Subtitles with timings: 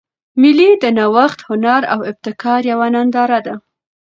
[0.41, 3.53] مېلې د نوښت، هنر او ابتکار یوه ننداره ده.